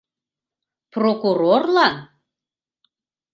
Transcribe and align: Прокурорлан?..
Прокурорлан?.. 0.93 1.95